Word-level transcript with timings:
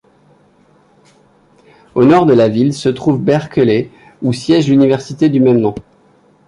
Au 1.93 2.05
nord 2.05 2.25
de 2.25 2.33
la 2.33 2.49
ville 2.49 2.73
se 2.73 2.89
trouve 2.89 3.21
Berkeley, 3.21 3.91
où 4.23 4.33
siège 4.33 4.67
l'université 4.67 5.29
du 5.29 5.39
même 5.39 5.59
nom. 5.59 5.75